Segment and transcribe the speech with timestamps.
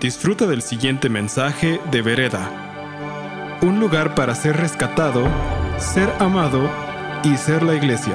[0.00, 3.60] Disfruta del siguiente mensaje de Vereda.
[3.62, 5.24] Un lugar para ser rescatado,
[5.78, 6.68] ser amado
[7.22, 8.14] y ser la iglesia.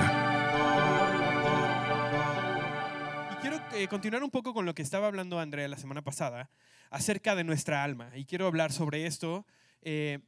[3.32, 6.50] Y quiero eh, continuar un poco con lo que estaba hablando Andrea la semana pasada
[6.92, 8.12] acerca de nuestra alma.
[8.14, 9.46] Y quiero hablar sobre esto
[9.82, 10.20] eh,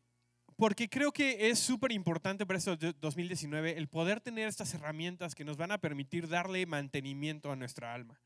[0.56, 5.44] porque creo que es súper importante para este 2019 el poder tener estas herramientas que
[5.44, 8.20] nos van a permitir darle mantenimiento a nuestra alma.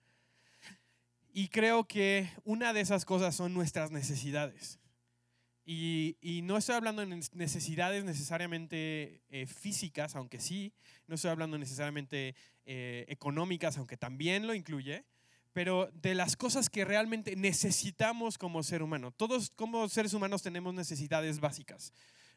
[1.38, 4.80] Y creo que una de esas cosas son nuestras necesidades.
[5.66, 10.72] Y, no estoy hablando de necesidades necesariamente eh, físicas, aunque sí,
[11.08, 12.36] no estoy hablando necesariamente
[12.66, 15.04] eh, económicas, aunque también lo incluye,
[15.52, 19.12] pero de las cosas que realmente necesitamos como ser humano.
[19.12, 21.92] Todos como seres humanos tenemos necesidades básicas,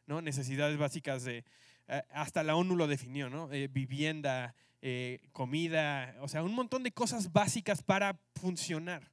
[0.08, 0.22] ¿no?
[0.22, 1.44] Necesidades básicas de,
[1.86, 3.46] eh, hasta la ONU lo definió, ¿no?
[3.46, 9.10] vivienda, eh, comida, o sea, un montón de cosas básicas para funcionar.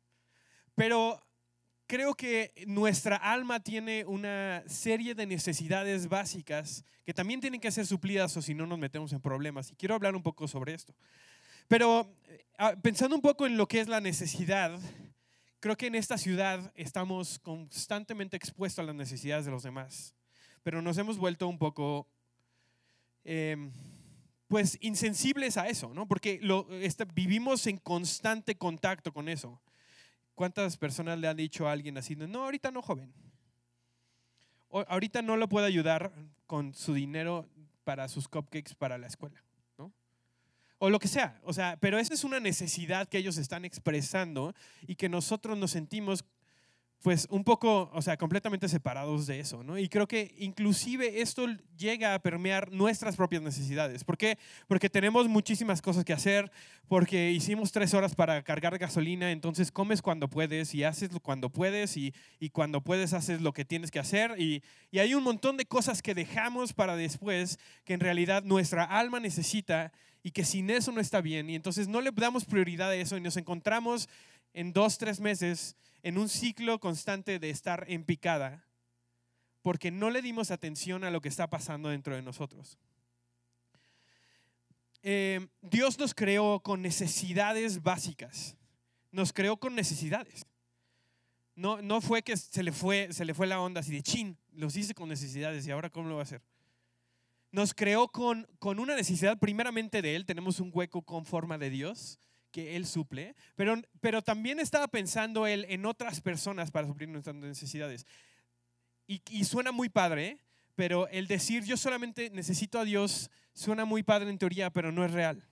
[0.75, 1.21] Pero
[1.87, 7.85] creo que nuestra alma tiene una serie de necesidades básicas que también tienen que ser
[7.85, 9.71] suplidas o si no nos metemos en problemas.
[9.71, 10.95] Y quiero hablar un poco sobre esto.
[11.68, 14.79] Pero eh, ah, pensando un poco en lo que es la necesidad,
[15.59, 20.13] creo que en esta ciudad estamos constantemente expuestos a las necesidades de los demás,
[20.62, 22.07] pero nos hemos vuelto un poco...
[23.23, 23.71] Em,
[24.48, 26.07] pues insensibles a eso, ¿no?
[26.07, 29.62] Porque lo, este, vivimos en constante contacto con eso.
[30.35, 33.13] ¿Cuántas personas le han dicho a alguien así, no, ahorita no, joven?
[34.70, 36.12] Ahorita no lo puedo ayudar
[36.46, 37.48] con su dinero
[37.85, 39.41] para sus cupcakes para la escuela,
[39.77, 39.93] ¿no?
[40.80, 44.54] O lo que sea, o sea, pero esa es una necesidad que ellos están expresando
[44.85, 46.26] y que nosotros nos sentimos
[47.01, 49.77] pues un poco, o sea, completamente separados de eso, ¿no?
[49.77, 51.46] Y creo que inclusive esto
[51.77, 54.04] llega a permear nuestras propias necesidades.
[54.04, 54.40] ¿Por qué?
[54.68, 56.52] Porque tenemos muchísimas cosas que hacer,
[56.87, 61.96] porque hicimos tres horas para cargar gasolina, entonces comes cuando puedes y haces cuando puedes
[61.96, 65.57] y, y cuando puedes haces lo que tienes que hacer y, y hay un montón
[65.57, 69.92] de cosas que dejamos para después que en realidad nuestra alma necesita
[70.24, 73.16] y que sin eso no está bien y entonces no le damos prioridad a eso
[73.16, 74.09] y nos encontramos
[74.53, 75.75] en dos, tres meses
[76.06, 78.64] en un ciclo constante de estar en picada
[79.64, 82.78] porque no le dimos atención a lo que está pasando dentro de nosotros.
[85.02, 88.56] Eh, Dios nos creó con necesidades básicas.
[89.10, 90.46] Nos creó con necesidades.
[91.56, 94.38] No, no fue que se le fue, se le fue la onda así de chin,
[94.52, 96.44] los hice con necesidades y ahora cómo lo va a hacer.
[97.50, 101.72] Nos creó con, con una necesidad primeramente de Él, tenemos un hueco con forma de
[101.72, 102.20] Dios,
[102.56, 107.36] que Él suple, pero, pero también estaba pensando Él en otras personas para suplir nuestras
[107.36, 108.08] necesidades.
[109.08, 110.40] Y, suena muy padre,
[110.74, 115.04] pero el decir yo solamente necesito a Dios suena muy padre en teoría, pero no
[115.04, 115.46] es real.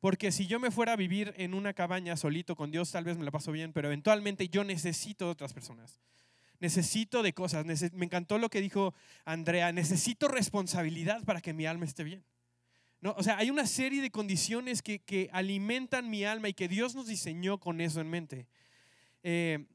[0.00, 3.18] Porque si yo me fuera a vivir en una cabaña solito con Dios, tal vez
[3.18, 6.00] me la paso bien, pero eventualmente yo necesito de otras personas.
[6.60, 7.66] Necesito de cosas.
[7.92, 8.94] Me encantó lo que dijo
[9.26, 9.70] Andrea.
[9.70, 12.24] Necesito responsabilidad para que mi alma esté bien.
[13.00, 16.94] No, o sea, hay una serie de condiciones que, alimentan mi alma y que Dios
[16.94, 18.48] nos diseñó con eso en mente.
[19.22, 19.66] Eh,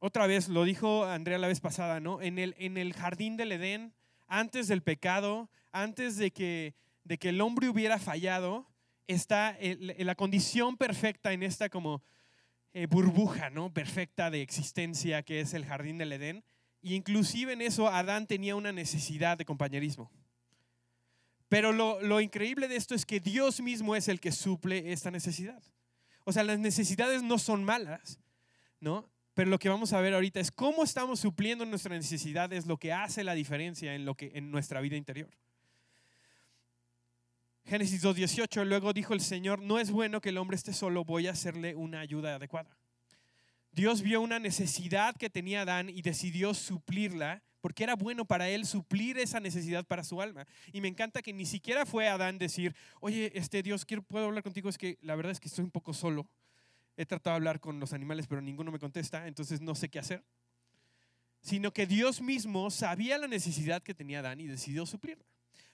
[0.00, 2.20] otra vez, lo dijo Andrea la vez pasada, ¿no?
[2.20, 3.92] En el, en el jardín del Edén,
[4.26, 6.74] antes del pecado, antes de que,
[7.04, 8.66] de que el hombre hubiera fallado,
[9.06, 12.02] está la condición perfecta en esta como
[12.74, 13.72] eh, burbuja, ¿no?
[13.72, 16.44] Perfecta de existencia que es el jardín del Edén.
[16.80, 20.10] Y inclusive en eso Adán tenía una necesidad de compañerismo.
[21.48, 25.62] Pero lo, increíble de esto es que Dios mismo es el que suple esta necesidad.
[26.24, 28.20] O sea, las necesidades no son malas,
[28.80, 29.08] ¿no?
[29.32, 32.92] Pero lo que vamos a ver ahorita es cómo estamos supliendo nuestras necesidades, lo que
[32.92, 35.30] hace la diferencia en, lo que, en nuestra vida interior.
[37.64, 41.28] Génesis 2.18, luego dijo el Señor, no es bueno que el hombre esté solo, voy
[41.28, 42.76] a hacerle una ayuda adecuada.
[43.72, 48.64] Dios vio una necesidad que tenía Adán y decidió suplirla porque era bueno para él
[48.64, 50.46] suplir esa necesidad para su alma.
[50.72, 54.42] Y me encanta que ni siquiera fue Adán decir, oye, este Dios, quiero, puedo hablar
[54.42, 56.26] contigo, es que la verdad es que estoy un poco solo.
[56.96, 59.98] He tratado de hablar con los animales, pero ninguno me contesta, entonces no sé qué
[59.98, 60.24] hacer.
[61.42, 65.26] Sino que Dios mismo sabía la necesidad que tenía Adán y decidió suplirla.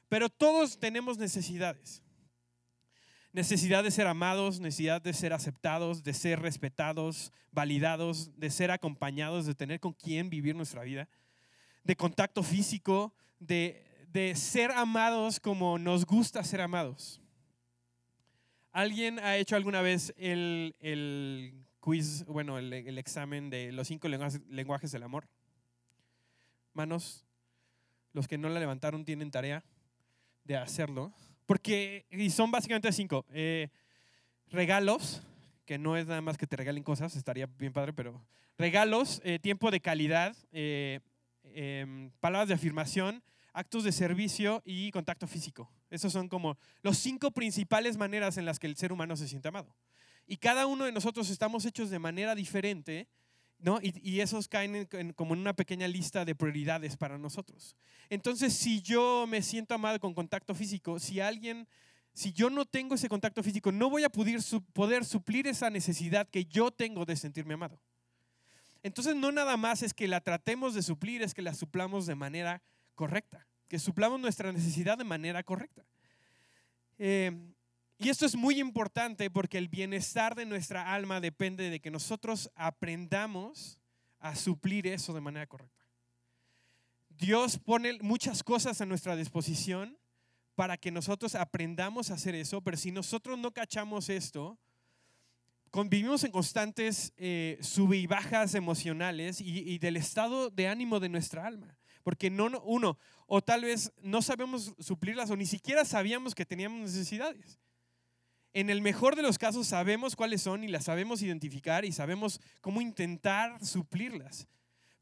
[0.08, 2.02] Pero todos tenemos necesidades.
[3.32, 9.46] Necesidad de ser amados, necesidad de ser aceptados, de ser respetados, validados, de ser acompañados,
[9.46, 11.08] de tener con quién vivir nuestra vida
[11.84, 13.82] de contacto físico, de,
[14.34, 17.20] ser amados como nos gusta ser amados.
[18.72, 25.02] ¿Alguien ha hecho alguna vez el, quiz, bueno, el, examen de los cinco lenguajes, del
[25.02, 25.28] amor?
[26.72, 27.24] Manos,
[28.12, 29.64] los que no la levantaron tienen tarea
[30.44, 31.12] de hacerlo.
[31.46, 33.26] Porque, y son básicamente cinco.
[33.30, 33.68] Eh,
[34.48, 35.22] regalos,
[35.66, 38.24] que no es nada más que te regalen cosas, estaría bien padre, pero
[38.58, 41.00] regalos, eh, tiempo de calidad, eh,
[41.54, 43.22] em, palabras de afirmación,
[43.52, 45.70] actos de servicio y contacto físico.
[45.88, 49.48] Esos son como los cinco principales maneras en las que el ser humano se siente
[49.48, 49.74] amado.
[50.26, 53.08] Y cada uno de nosotros estamos hechos de manera diferente,
[53.58, 53.78] ¿no?
[53.80, 57.76] Y, esos caen como en una pequeña lista de prioridades para nosotros.
[58.10, 61.68] Entonces, si yo me siento amado con contacto físico, si alguien,
[62.12, 66.44] si yo no tengo ese contacto físico, no voy a poder suplir esa necesidad que
[66.44, 67.78] yo tengo de sentirme amado.
[68.84, 72.14] Entonces, no nada más es que la tratemos de suplir, es que la suplamos de
[72.14, 72.62] manera
[72.94, 75.86] correcta, que suplamos nuestra necesidad de manera correcta.
[76.98, 77.32] Eh,
[77.96, 82.50] y esto es muy importante porque el bienestar de nuestra alma depende de que nosotros
[82.54, 83.78] aprendamos
[84.20, 85.82] a suplir eso de manera correcta.
[87.08, 89.96] Dios pone muchas cosas a nuestra disposición
[90.54, 94.58] para que nosotros aprendamos a hacer eso, pero si nosotros no cachamos esto,
[95.74, 97.58] convivimos en constantes eh,
[97.92, 101.76] y bajas emocionales y, y, del estado de ánimo de nuestra alma.
[102.04, 106.78] Porque no, uno, o tal vez no sabemos suplirlas o ni siquiera sabíamos que teníamos
[106.78, 107.58] necesidades
[108.52, 112.40] en el mejor de los casos sabemos cuáles son y las sabemos identificar y sabemos
[112.60, 114.46] cómo intentar suplirlas.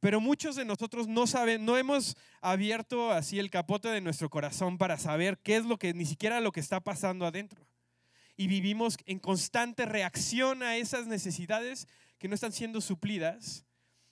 [0.00, 4.78] Pero muchos de nosotros no saben, no hemos abierto así el capote de nuestro corazón
[4.78, 7.69] para saber qué es lo que ni siquiera lo que está pasando adentro.
[8.42, 11.86] Y vivimos en constante reacción a esas necesidades
[12.18, 13.64] que no están siendo suplidas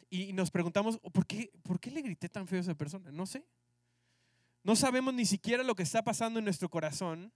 [0.08, 3.10] y nos preguntamos, ¿por qué, ¿por qué le grité tan feo a esa persona?
[3.10, 3.44] No sé.
[4.62, 7.32] No sabemos ni siquiera lo que está pasando en nuestro corazón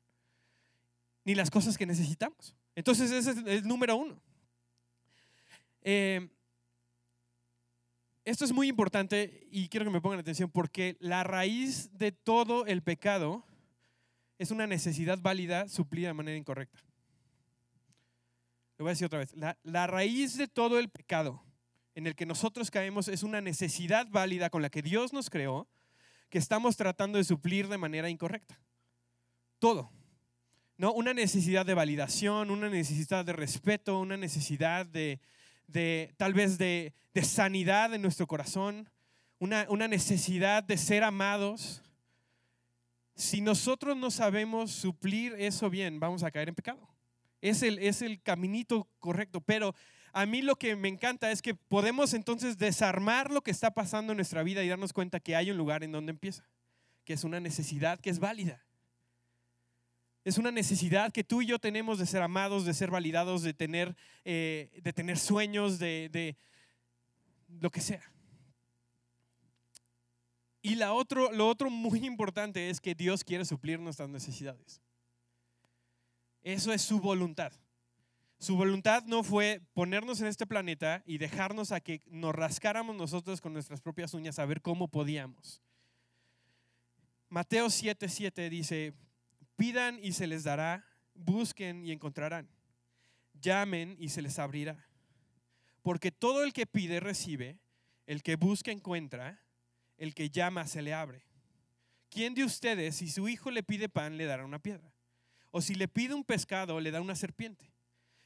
[1.24, 2.54] ni las cosas que necesitamos.
[2.76, 4.22] Entonces ese es el número uno.
[5.82, 6.28] Eh,
[8.24, 12.66] esto es muy importante y quiero que me pongan atención porque la raíz de todo
[12.66, 13.44] el pecado
[14.38, 16.80] es una necesidad válida suplida de manera incorrecta.
[18.76, 19.32] Lo voy a decir otra vez.
[19.34, 21.44] La, la, raíz de todo el pecado
[21.94, 25.68] en el que nosotros caemos es una necesidad válida con la que Dios nos creó
[26.28, 28.58] que estamos tratando de suplir de manera incorrecta.
[29.60, 29.92] Todo.
[30.76, 30.92] ¿no?
[30.92, 35.20] Una necesidad de validación, una necesidad de respeto, una necesidad de,
[36.16, 36.92] tal vez de,
[37.22, 38.90] sanidad en nuestro corazón,
[39.38, 41.82] una, necesidad de ser amados.
[43.14, 46.88] Si nosotros no sabemos suplir eso bien, vamos a caer en pecado.
[47.40, 49.74] Es el, es el caminito correcto, pero
[50.12, 54.12] a mí lo que me encanta es que podemos entonces desarmar lo que está pasando
[54.12, 56.48] en nuestra vida y darnos cuenta que hay un lugar en donde empieza,
[57.04, 58.64] que es una necesidad que es válida.
[60.24, 63.52] Es una necesidad que tú y yo tenemos de ser amados, de ser validados, de
[63.52, 63.94] tener,
[64.24, 66.36] eh, de tener sueños, de, de,
[67.60, 68.02] lo que sea.
[70.64, 74.80] Y la otro, lo otro muy importante es que Dios quiere suplir nuestras necesidades.
[76.42, 77.52] Eso es su voluntad.
[78.38, 83.42] Su voluntad no fue ponernos en este planeta y dejarnos a que nos rascáramos nosotros
[83.42, 85.60] con nuestras propias uñas a ver cómo podíamos.
[87.28, 88.94] Mateo 7:7 dice,
[89.56, 92.48] Pidan y se les dará, busquen y encontrarán,
[93.38, 94.88] llamen y se les abrirá.
[95.82, 97.58] Porque todo el que pide recibe,
[98.06, 99.43] el que busca encuentra,
[99.96, 101.24] el que llama se le abre.
[102.10, 104.92] ¿Quién de ustedes, si su hijo le pide pan, le dará una piedra?
[105.50, 107.72] O si le pide un pescado, le da una serpiente.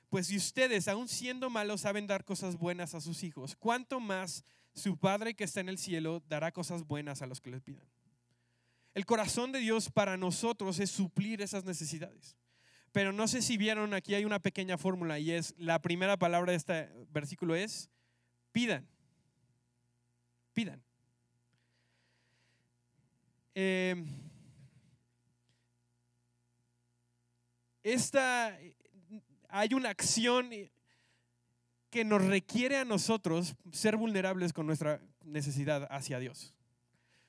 [0.09, 4.45] Pues si ustedes, aun siendo malos, saben dar cosas buenas a sus hijos, ¿cuánto más
[4.75, 7.87] su Padre que está en el cielo dará cosas buenas a los que le pidan?
[8.95, 12.37] El corazón de Dios para nosotros es suplir esas necesidades.
[12.93, 16.53] Pero no sé si vieron, aquí hay una pequeña fórmula y es, la primera palabra
[16.53, 17.91] de este versículo es,
[18.51, 18.89] pidan.
[20.55, 20.83] Pidan.
[23.61, 23.97] Eh,
[27.83, 28.57] esta,
[29.49, 30.51] hay una acción
[31.91, 36.55] que nos requiere a nosotros ser vulnerables con nuestra necesidad hacia Dios.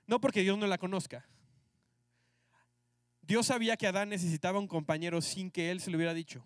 [0.06, 1.28] No porque Dios no la conozca,
[3.24, 6.46] Dios sabía que Adán necesitaba un compañero sin que él se lo hubiera dicho.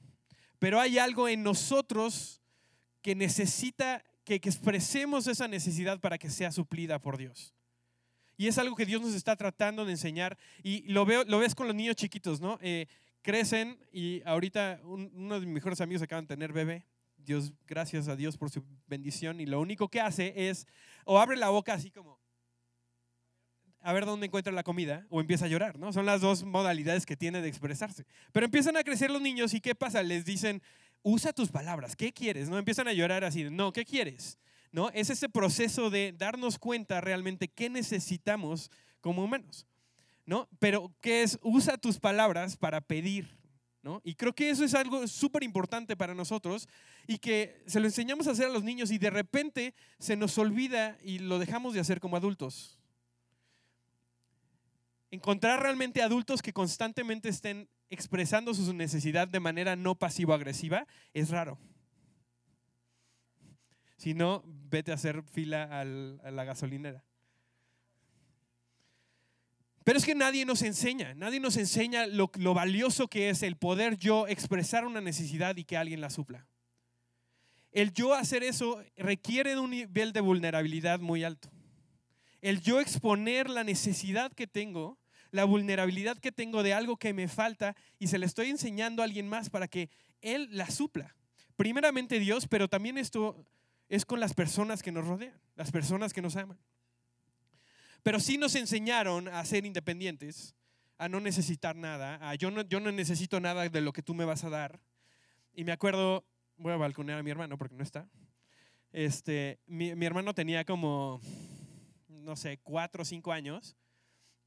[0.59, 2.41] Pero hay algo en nosotros
[3.01, 7.53] que necesita que, expresemos esa necesidad para que sea suplida por Dios.
[8.37, 10.37] Y es algo que Dios nos está tratando de enseñar.
[10.63, 12.57] Y lo, veo, lo ves con los niños chiquitos, ¿no?
[12.61, 12.87] Eh,
[13.21, 16.85] crecen y ahorita uno de mis mejores amigos acaban de tener bebé.
[17.17, 19.39] Dios, gracias a Dios por su bendición.
[19.39, 20.67] Y lo único que hace es,
[21.05, 22.19] o abre la boca así como,
[23.83, 25.91] a ver dónde encuentra la comida o empieza a llorar, ¿no?
[25.91, 28.05] Son las dos modalidades que tiene de expresarse.
[28.31, 30.01] Pero empiezan a crecer los niños y ¿qué pasa?
[30.03, 30.61] Les dicen,
[31.01, 32.49] usa tus palabras, ¿qué quieres?
[32.49, 32.57] ¿No?
[32.57, 34.37] Empiezan a llorar así, no, ¿qué quieres?
[34.73, 34.89] ¿No?
[34.89, 39.67] Es ese proceso de darnos cuenta realmente qué necesitamos como humanos,
[40.25, 40.49] ¿no?
[40.57, 41.37] Pero ¿qué es?
[41.43, 43.37] Usa tus palabras para pedir,
[43.83, 44.01] ¿no?
[44.03, 46.67] Y creo que eso es algo súper importante para nosotros
[47.05, 50.39] y que se lo enseñamos a hacer a los niños y de repente se nos
[50.39, 52.79] olvida y lo dejamos de hacer como adultos.
[55.11, 61.59] Encontrar realmente adultos que constantemente estén expresando su necesidad de manera no pasivo-agresiva es raro.
[64.03, 67.05] Si no, vete a hacer fila a la gasolinera.
[69.85, 73.55] Pero es que nadie nos enseña, nadie nos enseña lo, lo, valioso que es el
[73.55, 76.45] poder yo expresar una necesidad y que alguien la supla.
[77.71, 81.49] El yo hacer eso requiere de un nivel de vulnerabilidad muy alto.
[82.41, 84.99] El yo exponer la necesidad que tengo,
[85.31, 89.05] la vulnerabilidad que tengo de algo que me falta y se le estoy enseñando a
[89.05, 91.15] alguien más para que él la supla.
[91.55, 93.47] Primeramente Dios, pero también esto
[93.95, 96.57] es con las personas que nos rodean, las personas que nos aman.
[98.01, 100.55] Pero sí nos enseñaron a ser independientes,
[100.97, 104.15] a no necesitar nada, a yo no, yo no necesito nada de lo que tú
[104.15, 104.79] me vas a dar.
[105.53, 106.25] Y me acuerdo,
[106.57, 108.09] voy a balconear a mi hermano porque no está.
[108.91, 111.21] Este, mi, hermano tenía como,
[112.07, 113.77] no sé, cuatro o cinco años.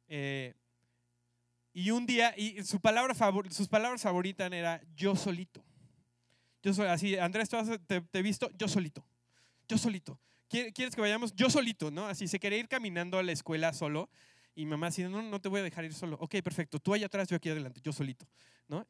[0.08, 0.54] Eh,
[1.72, 3.14] y un día, y su palabra
[3.50, 5.64] sus palabras favoritas era yo solito.
[6.64, 7.48] Yo soy así, Andrés,
[7.86, 9.06] te he visto yo solito.
[9.68, 10.20] Yo solito.
[10.48, 11.34] ¿quieres que vayamos?
[11.34, 12.06] Yo solito, ¿no?
[12.06, 14.08] Así se quería ir caminando a la escuela solo.
[14.54, 16.16] Y mamá así, no, no te voy a dejar ir solo.
[16.20, 16.78] Ok, perfecto.
[16.78, 18.26] Tú allá atrás, yo aquí adelante, yo solito,
[18.68, 18.86] ¿no?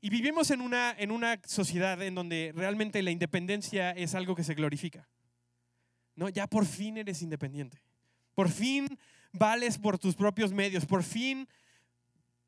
[0.00, 4.44] Y vivimos en una, en una sociedad en donde realmente la independencia es algo que
[4.44, 5.08] se glorifica.
[6.14, 6.28] ¿no?
[6.28, 7.82] Ya por fin eres independiente.
[8.34, 8.98] Por fin
[9.32, 10.86] vales por tus propios medios.
[10.86, 11.48] Por fin.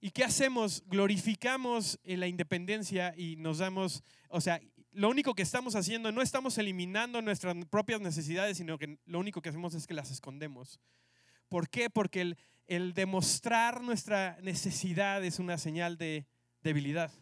[0.01, 0.85] ¿Y qué hacemos?
[0.87, 4.61] Glorificamos la independencia y nos damos, o sea,
[4.93, 9.41] lo único que estamos haciendo, no estamos eliminando nuestras propias necesidades, sino que lo único
[9.41, 10.81] que hacemos es que las escondemos.
[11.49, 11.91] ¿Por qué?
[11.91, 16.27] Porque el, demostrar nuestra necesidad es una señal de
[16.63, 17.13] debilidad.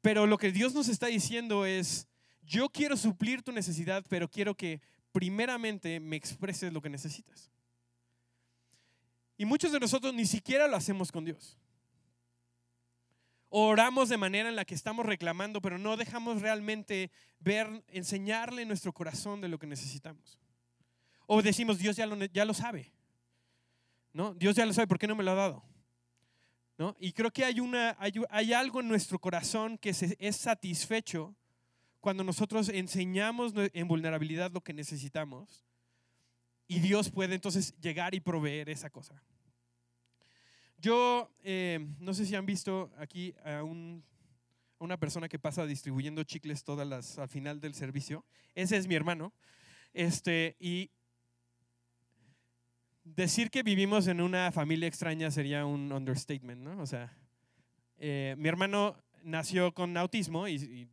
[0.00, 2.08] Pero lo que Dios nos está diciendo es,
[2.42, 4.80] yo quiero suplir tu necesidad, pero quiero que
[5.12, 7.50] primeramente me expreses lo que necesitas.
[9.36, 11.58] Y muchos de nosotros ni siquiera lo hacemos con Dios.
[13.58, 17.10] Oramos de manera en la que estamos reclamando, pero no dejamos realmente
[17.40, 20.38] ver, enseñarle en nuestro corazón de lo que necesitamos.
[21.24, 22.92] O decimos, Dios ya lo, ya lo sabe.
[24.12, 24.34] ¿No?
[24.34, 25.62] Dios ya lo sabe, ¿por qué no me lo ha dado?
[26.76, 26.98] ¿No?
[27.00, 31.34] Y creo que hay, una, hay, algo en nuestro corazón que es satisfecho
[32.02, 35.64] cuando nosotros enseñamos en vulnerabilidad lo que necesitamos
[36.68, 39.14] y Dios puede entonces llegar y proveer esa cosa.
[40.86, 46.62] Yo eh, no sé si han visto aquí a, una persona que pasa distribuyendo chicles
[46.62, 48.24] todas las al final del servicio.
[48.54, 49.32] Ese es mi hermano.
[49.92, 50.92] Este, y
[53.02, 56.80] decir que vivimos en una familia extraña sería un understatement, ¿no?
[56.80, 57.12] O sea,
[57.98, 60.88] eh, mi hermano nació con autismo y,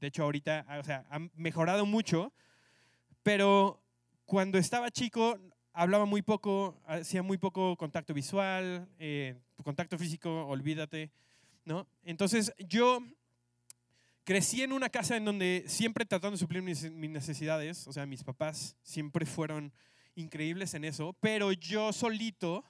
[0.00, 2.32] de hecho ahorita, o sea, ha mejorado mucho,
[3.22, 3.80] pero
[4.24, 5.38] cuando estaba chico
[5.78, 11.12] hablaba muy poco, hacía muy poco contacto visual, eh, contacto físico, olvídate,
[11.64, 11.86] ¿no?
[12.02, 13.00] Entonces yo
[14.24, 18.24] crecí en una casa en donde siempre tratando de suplir mis, necesidades, o sea, mis
[18.24, 19.72] papás siempre fueron
[20.16, 22.64] increíbles en eso, pero yo solito,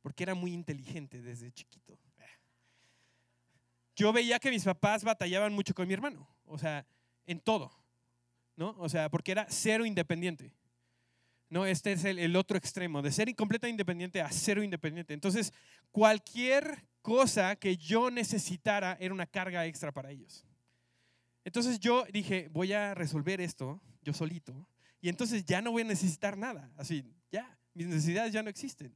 [0.00, 1.98] porque era muy inteligente desde chiquito,
[3.96, 6.86] yo veía que mis papás batallaban mucho con mi hermano, o sea,
[7.26, 7.72] en todo,
[8.54, 8.76] ¿no?
[8.78, 10.52] O sea, porque era cero independiente.
[11.48, 15.14] No, este es el, otro extremo, de ser completamente independiente a cero independiente.
[15.14, 15.52] Entonces,
[15.92, 20.44] cualquier cosa que yo necesitara era una carga extra para ellos.
[21.44, 24.66] Entonces yo dije, voy a resolver esto yo solito
[25.00, 26.68] y entonces ya no voy a necesitar nada.
[26.76, 28.92] Así, ya, mis necesidades ya no existen.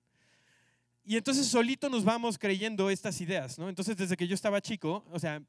[1.04, 3.68] Y entonces solito nos vamos creyendo estas ideas, ¿no?
[3.68, 5.40] Entonces desde que yo estaba chico, o sea,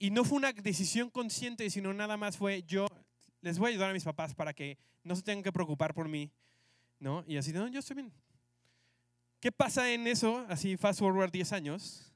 [0.00, 2.88] y no fue una decisión consciente, sino nada más fue yo
[3.42, 6.08] les voy a ayudar a mis papás para que no se tengan que preocupar por
[6.08, 6.30] mí,
[6.98, 7.24] ¿no?
[7.26, 8.12] Y así, no, yo estoy bien.
[9.40, 10.46] ¿Qué pasa en eso?
[10.48, 12.12] Así, fast forward 10 años,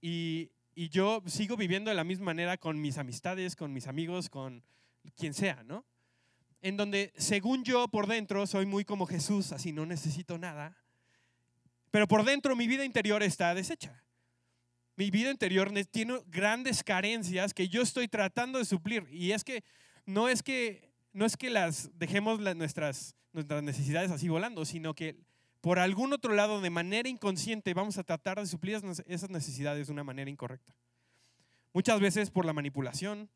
[0.00, 4.28] y, y yo sigo viviendo de la misma manera con mis amistades, con mis amigos,
[4.28, 4.62] con
[5.16, 5.84] quien sea, ¿no?
[6.62, 10.76] En donde, según yo, por dentro, soy muy como Jesús, así no necesito nada,
[11.90, 14.02] pero por dentro mi vida interior está deshecha.
[14.96, 19.06] Mi vida interior tiene grandes carencias que yo estoy tratando de suplir.
[19.10, 19.62] Y es que
[20.06, 25.16] no es que, no es que las dejemos nuestras, nuestras necesidades así volando, sino que
[25.60, 29.92] por algún otro lado, de manera inconsciente, vamos a tratar de suplir esas necesidades de
[29.92, 30.74] una manera incorrecta.
[31.72, 33.28] Muchas veces por la manipulación,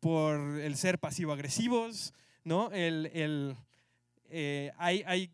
[0.00, 2.12] por el ser pasivo-agresivos,
[2.44, 2.70] ¿no?
[2.72, 3.56] El, el,
[4.28, 5.30] eh, hay, hay,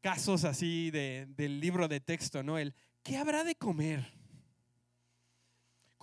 [0.00, 2.58] casos así de, del libro de texto, ¿no?
[2.58, 4.12] El, ¿qué habrá de comer?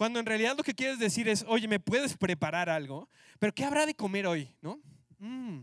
[0.02, 3.08] Cuando en realidad lo que quieres decir es, oye, ¿me puedes preparar algo?
[3.38, 4.50] Pero ¿qué habrá de comer hoy?
[4.60, 4.82] ¿No?
[5.20, 5.60] Mm.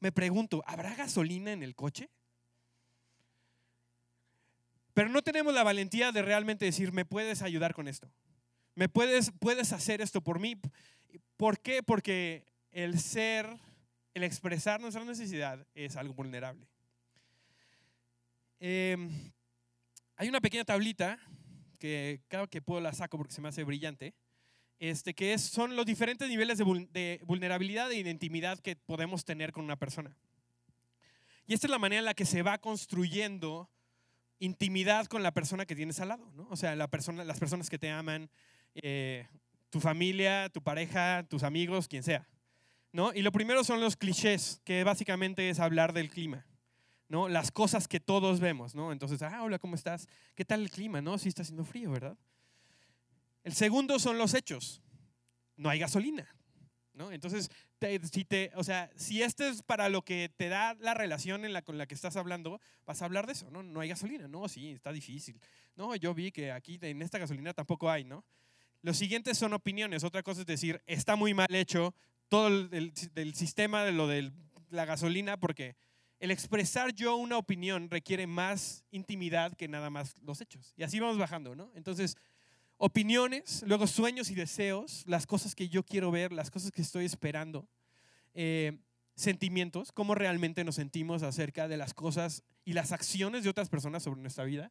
[0.00, 2.10] Me pregunto, ¿habrá gasolina en el coche?
[4.92, 8.10] Pero no tenemos la valentía de realmente decir, ¿me puedes ayudar con esto?
[8.74, 10.60] ¿Me puedes, puedes hacer esto por mí?
[11.36, 11.84] ¿Por qué?
[11.84, 13.46] Porque el ser,
[14.14, 16.66] el expresar nuestra necesidad es algo vulnerable.
[18.58, 19.30] Em,
[20.16, 21.20] hay una pequeña tablita
[21.80, 24.14] que cada que puedo la saco porque se me hace brillante,
[24.78, 29.50] este, que es, son los diferentes niveles de, vulnerabilidad e de intimidad que podemos tener
[29.50, 30.16] con una persona.
[31.46, 33.68] Y esta es la manera en la que se va construyendo
[34.38, 36.46] intimidad con la persona que tienes al lado, ¿no?
[36.50, 38.30] O sea, la persona, las personas que te aman,
[38.74, 39.26] eh,
[39.68, 42.28] tu familia, tu pareja, tus amigos, quien sea,
[42.92, 43.12] ¿no?
[43.12, 46.46] Y lo primero son los clichés, que básicamente es hablar del clima,
[47.10, 47.28] ¿no?
[47.28, 48.92] Las cosas que todos vemos, ¿no?
[48.92, 50.08] Entonces, ah, hola, ¿cómo estás?
[50.36, 51.02] ¿Qué tal el clima?
[51.02, 52.16] No, sí está haciendo frío, ¿verdad?
[53.42, 54.80] El segundo son los hechos.
[55.56, 56.32] No hay gasolina,
[56.94, 57.10] ¿no?
[57.10, 57.50] Entonces,
[58.12, 61.52] si te, o sea, si este es para lo que te da la relación en
[61.52, 63.64] la, con la que estás hablando, vas a hablar de eso, ¿no?
[63.64, 65.40] No hay gasolina, no, sí, está difícil.
[65.74, 68.24] No, yo vi que aquí en esta gasolina tampoco hay, ¿no?
[68.82, 70.04] Los siguientes son opiniones.
[70.04, 71.92] Otra cosa es decir, está muy mal hecho
[72.28, 74.30] todo el, el sistema de lo de
[74.70, 75.74] la gasolina porque
[76.20, 80.74] el expresar yo una opinión requiere más intimidad que nada más los hechos.
[80.76, 81.72] Y así vamos bajando, ¿no?
[81.74, 82.16] Entonces,
[82.76, 87.06] opiniones, luego sueños y deseos, las cosas que yo quiero ver, las cosas que estoy
[87.06, 87.66] esperando,
[88.34, 88.78] eh,
[89.16, 94.02] sentimientos, cómo realmente nos sentimos acerca de las cosas y las acciones de otras personas
[94.02, 94.70] sobre nuestra vida,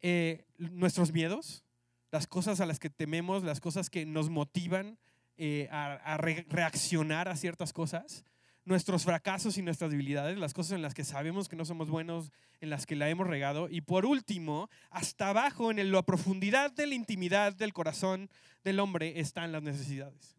[0.00, 1.64] eh, nuestros miedos,
[2.10, 4.98] las cosas a las que tememos, las cosas que nos motivan
[5.36, 8.24] eh, a, reaccionar a ciertas cosas,
[8.66, 12.32] nuestros fracasos y nuestras debilidades, las cosas en las que sabemos que no somos buenos,
[12.60, 13.68] en las que la hemos regado.
[13.70, 18.28] Y por último, hasta abajo, en la profundidad de la intimidad del corazón
[18.64, 20.36] del hombre, están las necesidades.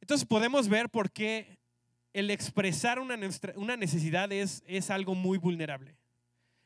[0.00, 1.58] Entonces podemos ver por qué
[2.12, 3.16] el expresar una,
[3.54, 5.96] una necesidad es, es algo muy vulnerable.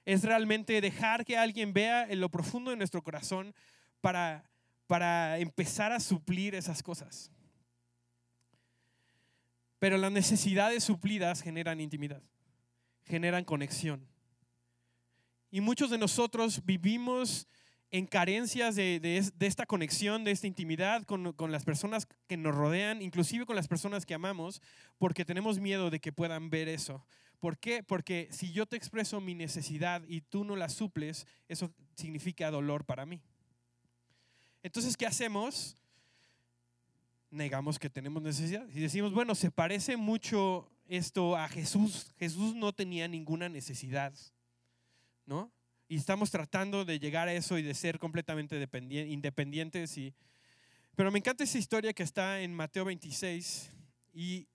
[0.07, 3.55] Es realmente dejar que alguien vea en lo profundo de nuestro corazón
[4.01, 4.51] para,
[4.87, 7.31] para empezar a suplir esas cosas.
[9.83, 12.23] Pero las necesidades suplidas generan intimidad,
[13.05, 14.07] generan conexión.
[15.51, 17.49] Y muchos de nosotros vivimos
[17.91, 23.03] en carencias de, esta conexión, de esta intimidad con, con, las personas que nos rodean,
[23.03, 24.63] inclusive con las personas que amamos,
[24.99, 27.05] porque tenemos miedo de que puedan ver eso.
[27.41, 27.83] ¿Por qué?
[27.83, 32.85] Porque si yo te expreso mi necesidad y tú no la suples, eso significa dolor
[32.85, 33.21] para mí.
[34.63, 35.77] Entonces, ¿qué hacemos?
[37.33, 38.67] Negamos que tenemos necesidad.
[38.69, 42.13] Y decimos, bueno, se parece mucho esto a Jesús.
[42.19, 44.13] Jesús no tenía ninguna necesidad,
[45.27, 45.51] ¿no?
[45.89, 48.57] Y estamos tratando de llegar a eso y de ser completamente
[49.09, 49.99] independientes.
[49.99, 50.15] Y...
[50.95, 53.71] Pero me encanta esa historia que está en Mateo 26
[54.13, 54.47] y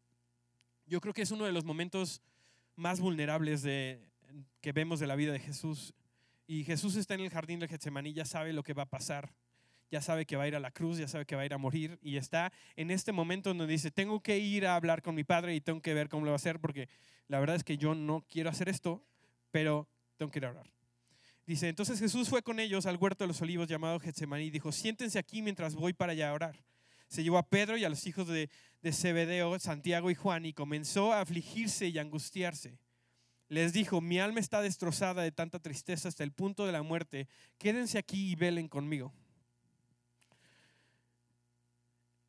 [0.85, 2.21] yo creo que es uno de los momentos
[2.75, 4.09] más vulnerables de,
[4.61, 5.93] que vemos de la vida de Jesús.
[6.47, 9.33] Y Jesús está en el jardín de Getsemaní, ya sabe lo que va a pasar
[9.89, 11.53] ya sabe que va a ir a la cruz, ya sabe que va a ir
[11.53, 15.15] a morir y está en este momento donde dice, tengo que ir a hablar con
[15.15, 16.89] mi padre y tengo que ver cómo lo va a hacer porque
[17.27, 19.03] la verdad es que yo no quiero hacer esto,
[19.51, 20.69] pero tengo que ir a hablar.
[21.45, 24.71] Dice, entonces Jesús fue con ellos al huerto de los olivos llamado Getsemaní y dijo,
[24.71, 26.55] siéntense aquí mientras voy para allá a orar.
[27.07, 28.49] Se llevó a Pedro y a los hijos de,
[28.81, 32.77] de Zebedeo, Santiago y Juan y comenzó a afligirse y angustiarse.
[33.47, 37.29] Les dijo, mi alma está destrozada de tanta tristeza hasta el punto de la muerte,
[37.57, 39.13] quédense aquí y velen conmigo.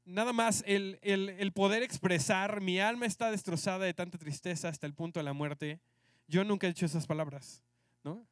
[0.09, 5.21] Nada más el, poder expresar, mi alma está destrozada de tanta tristeza hasta el punto
[5.21, 5.81] de la muerte.
[6.27, 7.63] Yo nunca he dicho esas palabras,
[8.03, 8.27] ¿no?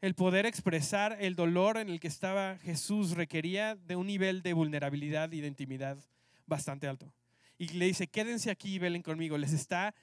[0.00, 4.52] El poder expresar el dolor en el que estaba Jesús requería de un nivel de
[4.52, 5.98] vulnerabilidad y de intimidad
[6.46, 7.12] bastante alto.
[7.58, 9.36] Y le dice, quédense aquí y velen conmigo.
[9.36, 9.94] Les está,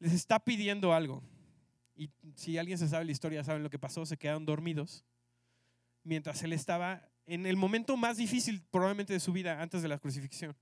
[0.00, 1.22] les está pidiendo algo.
[1.94, 5.04] Y si alguien se sabe la historia, saben lo que pasó, se quedaron dormidos
[6.02, 9.98] mientras él estaba en el momento más difícil probablemente de su vida antes de la
[9.98, 10.56] crucifixión.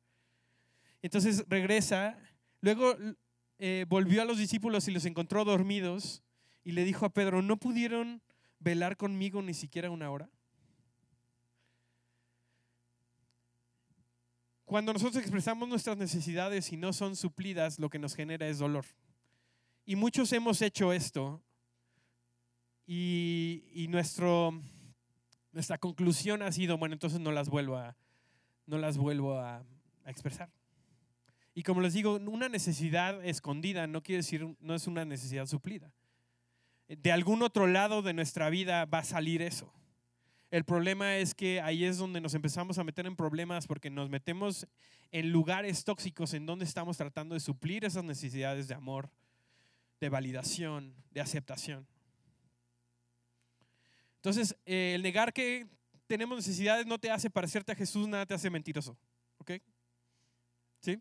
[1.02, 2.18] Entonces regresa,
[2.60, 2.96] luego
[3.58, 6.22] eh, volvió a los discípulos y los encontró dormidos
[6.64, 8.22] y le dijo a Pedro, ¿no pudieron
[8.58, 10.30] velar conmigo ni siquiera una hora?
[14.64, 18.86] Cuando nosotros expresamos nuestras necesidades y no son suplidas, lo que nos genera es dolor.
[19.84, 21.42] Y muchos hemos hecho esto
[22.86, 24.58] y, y nuestro
[25.54, 27.96] nuestra conclusión ha sido, bueno, entonces no las vuelvo a,
[28.66, 29.64] no las vuelvo a,
[30.04, 30.50] expresar.
[31.54, 35.90] Y como les digo, una necesidad escondida no quiere decir, no es una necesidad suplida.
[36.88, 39.72] De algún otro lado de nuestra vida va a salir eso.
[40.50, 44.10] El problema es que ahí es donde nos empezamos a meter en problemas porque nos
[44.10, 44.66] metemos
[45.10, 49.08] en lugares tóxicos en donde estamos tratando de suplir esas necesidades de amor,
[50.00, 51.86] de validación, de aceptación.
[54.24, 55.66] Entonces, eh, el negar que
[56.06, 58.96] tenemos necesidades no te hace parecerte a Jesús, nada te hace mentiroso.
[59.36, 59.50] ¿Ok?
[60.80, 60.98] ¿Sí?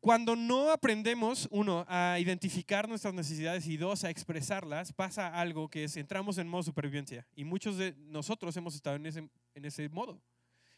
[0.00, 5.84] Cuando no aprendemos, uno, a identificar nuestras necesidades y dos, a expresarlas, pasa algo que
[5.84, 7.24] es, entramos en modo supervivencia.
[7.36, 10.20] Y muchos de nosotros hemos estado en ese, en ese modo.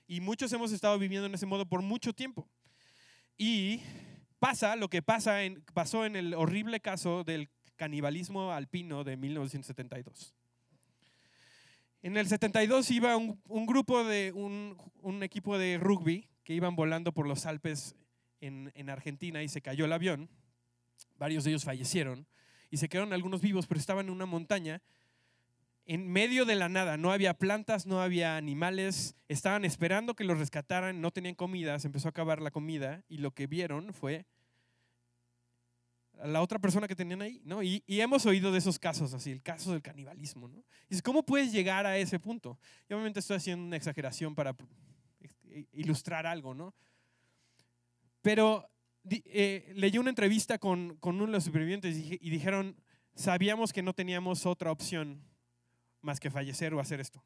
[0.06, 2.46] Y muchos hemos estado viviendo en ese modo por mucho tiempo.
[3.38, 3.80] Y
[4.38, 10.34] pasa lo que pasa en, pasó en el horrible caso del canibalismo alpino de 1972.
[12.02, 17.26] En el 72 iba un, grupo de un, equipo de rugby que iban volando por
[17.26, 17.96] los Alpes
[18.42, 20.28] en, Argentina y se cayó el avión.
[21.18, 22.26] Varios de ellos fallecieron
[22.70, 24.82] y se quedaron algunos vivos, pero estaban en una montaña
[25.86, 26.98] en medio de la nada.
[26.98, 29.16] No había plantas, no había animales.
[29.28, 33.16] Estaban esperando que los rescataran, no tenían comida, se empezó a acabar la comida y
[33.16, 34.26] lo que vieron fue
[36.22, 37.62] la otra persona que tenían ahí, ¿no?
[37.62, 40.64] Y, hemos oído de esos casos así, el caso del canibalismo, ¿no?
[40.88, 42.58] Y ¿cómo puedes llegar a ese punto?
[42.88, 44.54] Y obviamente estoy haciendo una exageración para
[45.72, 46.74] ilustrar algo, ¿no?
[48.22, 48.70] Pero
[49.10, 52.76] eh, leí una entrevista con, uno de los supervivientes y, dijeron,
[53.14, 55.22] sabíamos que no teníamos otra opción
[56.00, 57.22] más que fallecer o hacer esto.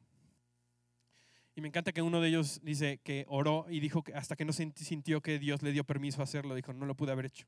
[1.55, 4.45] Y me encanta que uno de ellos dice que oró y dijo que hasta que
[4.45, 7.47] no sintió que Dios le dio permiso a hacerlo, dijo, no lo pude haber hecho.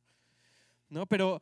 [0.92, 1.08] ¿No?
[1.08, 1.42] Pero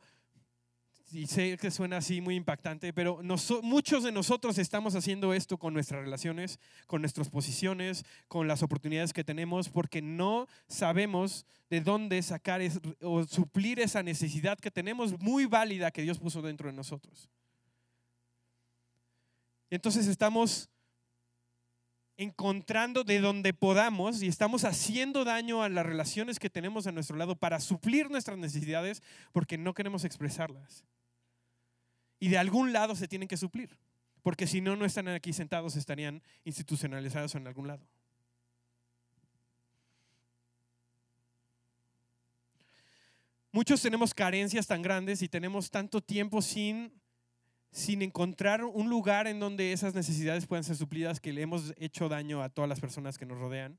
[1.12, 3.20] y sé que suena así muy impactante, pero
[3.62, 9.12] muchos de nosotros estamos haciendo esto con nuestras relaciones, con nuestras posiciones, con las oportunidades
[9.12, 12.60] que tenemos, porque no sabemos de dónde sacar
[13.02, 17.28] o suplir esa necesidad que tenemos muy válida que Dios puso dentro de nosotros.
[19.68, 20.68] Entonces estamos
[22.20, 27.16] encontrando de donde podamos y estamos haciendo daño a las relaciones que tenemos a nuestro
[27.16, 29.02] lado para suplir nuestras necesidades
[29.32, 30.84] porque no queremos expresarlas
[32.18, 33.74] y de algún lado se tienen que suplir,
[34.22, 37.82] porque si no, no están aquí sentados, estarían institucionalizados en algún lado.
[43.50, 46.92] Muchos tenemos carencias tan grandes y tenemos tanto tiempo sin,
[47.70, 52.08] sin encontrar un lugar en donde esas necesidades puedan ser suplidas que le hemos hecho
[52.08, 53.78] daño a todas las personas que nos rodean.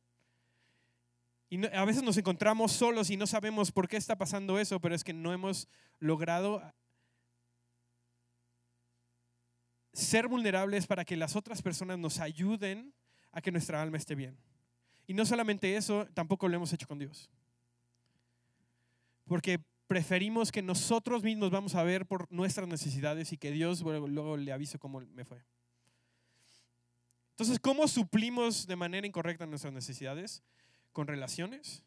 [1.50, 4.96] Y a veces nos encontramos solos y no sabemos por qué está pasando eso, pero
[4.96, 5.68] es que no hemos
[6.00, 6.62] logrado
[9.92, 12.94] ser vulnerables para que las otras personas nos ayuden
[13.34, 14.38] a que nuestra alma esté bien.
[15.08, 17.30] Y no solamente eso, tampoco lo hemos hecho con Dios.
[19.26, 19.60] Porque
[19.92, 24.54] preferimos que nosotros mismos vamos a ver por nuestras necesidades y que Dios luego, le
[24.54, 25.44] avise cómo me fue.
[27.32, 30.44] Entonces, ¿cómo suplimos de manera incorrecta nuestras necesidades?
[30.94, 31.84] Con relaciones,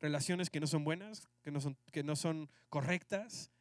[0.00, 3.52] relaciones que no son buenas, que no son, que no son correctas,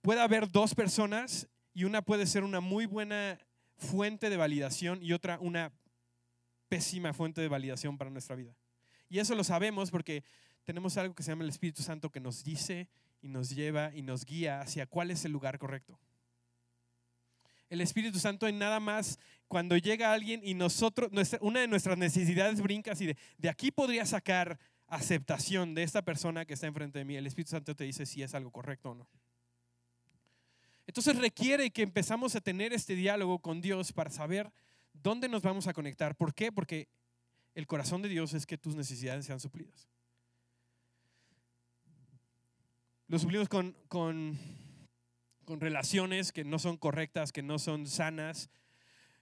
[0.00, 3.40] puede haber dos personas y una puede ser una muy buena
[3.78, 5.72] fuente de validación y otra una
[6.68, 8.54] pésima fuente de validación para nuestra vida.
[9.08, 10.22] Y eso lo sabemos porque
[10.68, 12.88] tenemos algo que se llama el Espíritu Santo que nos dice
[13.22, 15.98] y nos lleva y nos guía hacia cuál es el lugar correcto.
[17.70, 22.60] El Espíritu Santo en nada más cuando llega alguien y nosotros, una de nuestras necesidades
[22.60, 27.06] brinca así de, de aquí podría sacar aceptación de esta persona que está enfrente de
[27.06, 27.16] mí.
[27.16, 29.08] El Espíritu Santo te dice si es algo correcto o no.
[30.86, 34.52] Entonces requiere que empezamos a tener este diálogo con Dios para saber
[34.92, 36.14] dónde nos vamos a conectar.
[36.14, 36.52] ¿Por qué?
[36.52, 36.88] Porque
[37.54, 39.88] el corazón de Dios es que tus necesidades sean suplidas.
[43.08, 44.38] Lo suplimos con, con,
[45.46, 48.50] relaciones que no son correctas, que no son sanas,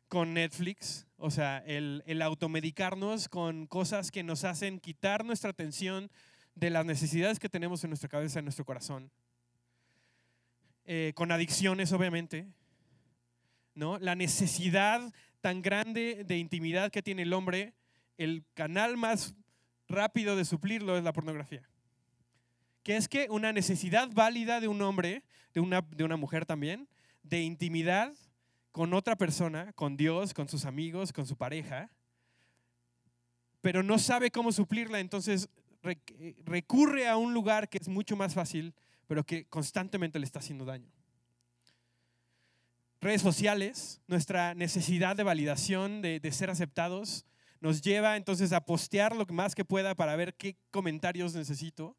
[0.08, 6.10] con Netflix, o sea, el, el automedicarnos con cosas que nos hacen quitar nuestra atención
[6.56, 9.12] de las necesidades que tenemos en nuestra cabeza, en nuestro corazón.
[10.84, 12.48] Eh, con adicciones, obviamente,
[13.74, 13.98] ¿no?
[14.00, 17.72] La necesidad tan grande de intimidad que tiene el hombre,
[18.18, 19.36] el canal más
[19.86, 21.68] rápido de suplirlo es la pornografía.
[22.86, 26.88] Que es que una necesidad válida de un hombre, de una, de una mujer también,
[27.24, 28.14] de intimidad
[28.70, 31.90] con otra persona, con Dios, con sus amigos, con su pareja,
[33.60, 35.48] pero no sabe cómo suplirla, entonces
[36.44, 38.72] recurre a un lugar que es mucho más fácil
[39.06, 40.90] pero que constantemente le está haciendo daño.
[43.00, 47.24] Redes sociales, nuestra necesidad de validación, de, ser aceptados,
[47.60, 51.96] nos lleva entonces a postear lo más que pueda para ver qué comentarios necesito.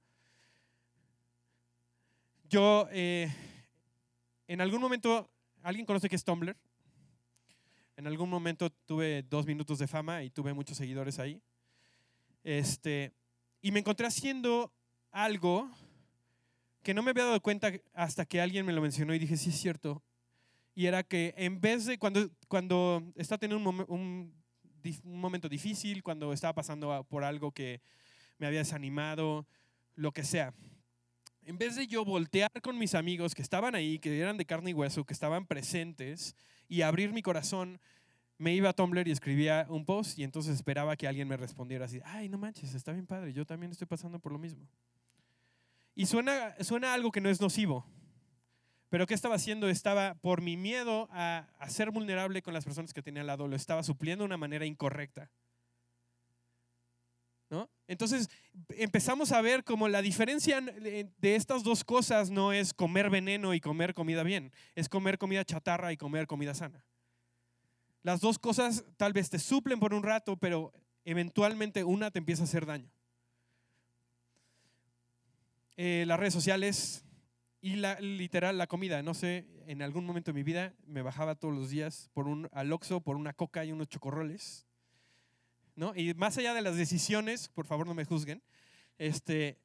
[2.50, 3.30] Yo eh,
[4.48, 5.30] en algún momento,
[5.64, 6.56] ¿alguien conoce qué es Tumblr?
[7.98, 11.42] En algún momento tuve dos minutos de fama y tuve muchos seguidores ahí.
[12.46, 13.12] Este,
[13.62, 14.72] y me encontré haciendo
[15.12, 15.70] algo
[16.84, 19.50] que no me había dado cuenta hasta que alguien me lo mencionó y dije, sí
[19.50, 20.02] es cierto.
[20.74, 24.34] Y era que en vez de cuando, cuando está teniendo un, un,
[25.04, 27.82] un momento difícil, cuando estaba pasando por algo que
[28.38, 29.46] me había desanimado,
[29.96, 30.54] lo que sea,
[31.48, 34.72] en vez de yo voltear con mis amigos que estaban ahí, que eran de carne
[34.72, 36.36] y hueso, que estaban presentes,
[36.68, 37.80] y abrir mi corazón,
[38.38, 41.86] me iba a Tumblr y escribía un post y entonces esperaba que alguien me respondiera
[41.86, 44.68] así, ay, no manches, está bien padre, yo también estoy pasando por lo mismo.
[45.96, 47.86] Y suena, suena algo que no es nocivo,
[48.90, 49.70] pero ¿qué estaba haciendo?
[49.70, 53.48] Estaba, por mi miedo a, a ser vulnerable con las personas que tenía al lado,
[53.48, 55.32] lo estaba supliendo de una manera incorrecta.
[57.88, 58.30] Entonces
[58.72, 63.62] empezamos a ver como la diferencia de estas dos cosas no es comer veneno y
[63.62, 66.84] comer comida bien, es comer comida chatarra y comer comida sana.
[68.04, 70.74] Las dos cosas tal vez te suplen por un rato, pero
[71.06, 72.90] eventualmente una te empieza a hacer daño.
[75.78, 77.06] Eh, las redes sociales
[77.62, 81.36] y la, literal la comida, no sé, en algún momento de mi vida me bajaba
[81.36, 84.67] todos los días por un aloxo, por una coca y unos chocorroles
[85.96, 88.42] y más allá de las decisiones, por favor no me juzguen,
[88.98, 89.60] este,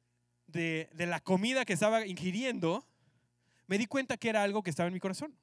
[0.47, 2.87] de, la comida que estaba ingiriendo,
[3.65, 5.35] me di cuenta que era algo que estaba en mi corazón.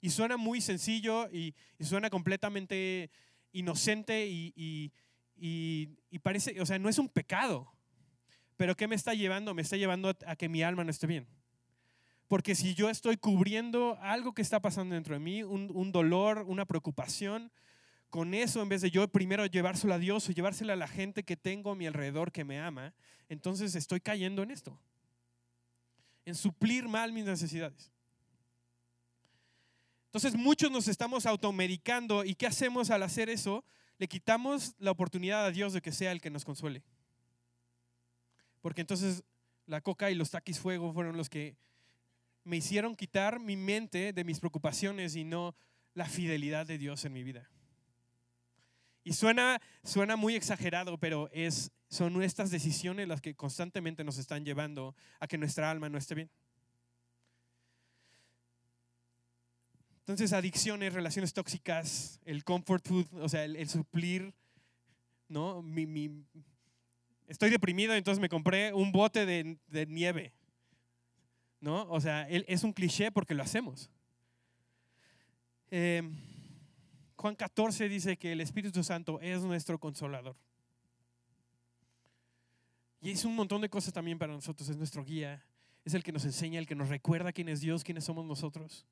[0.00, 3.10] Y suena muy sencillo y, suena completamente
[3.52, 4.92] inocente y,
[5.36, 7.70] y, parece, o sea, no es un pecado.
[8.56, 9.52] Pero ¿qué me está llevando?
[9.52, 11.26] Me está llevando a, que mi alma no esté bien.
[12.28, 16.44] Porque si yo estoy cubriendo algo que está pasando dentro de mí, un, un dolor,
[16.48, 17.52] una preocupación,
[18.10, 21.22] con eso, en vez de yo primero llevárselo a Dios o llevárselo a la gente
[21.22, 22.94] que tengo a mi alrededor que me ama,
[23.28, 24.78] entonces estoy cayendo en esto,
[26.24, 27.90] en suplir mal mis necesidades.
[30.06, 33.64] Entonces muchos nos estamos automedicando y ¿qué hacemos al hacer eso?
[33.98, 36.82] Le quitamos la oportunidad a Dios de que sea el que nos consuele.
[38.62, 39.24] Porque entonces
[39.66, 41.56] la coca y los taquis fuego fueron los que
[42.44, 45.54] me hicieron quitar mi mente de mis preocupaciones y no
[45.94, 47.50] la fidelidad de Dios en mi vida.
[49.06, 54.44] Y suena, suena muy exagerado, pero es, son estas decisiones las que constantemente nos están
[54.44, 56.30] llevando a que nuestra alma no esté bien.
[60.00, 64.34] Entonces, adicciones, relaciones tóxicas, el comfort food, o sea, el, suplir,
[65.28, 65.62] ¿no?
[65.62, 66.24] Mi,
[67.28, 70.32] estoy deprimido, entonces me compré un bote de, de nieve,
[71.60, 71.88] ¿no?
[71.90, 73.88] O sea, es un cliché porque lo hacemos.
[75.70, 76.02] Eh,
[77.16, 80.36] Juan 14 dice que el Espíritu Santo es nuestro consolador.
[83.00, 85.44] Y es un montón de cosas también para nosotros, es nuestro guía,
[85.84, 88.86] es el que nos enseña, el que nos recuerda quién es Dios, quiénes somos nosotros.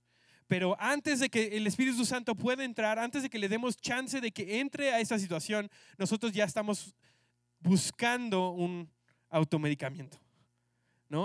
[0.46, 4.20] Pero antes de que el Espíritu Santo pueda entrar, antes de que le demos chance
[4.20, 6.94] de que entre a esta situación, nosotros ya estamos
[7.60, 8.90] buscando un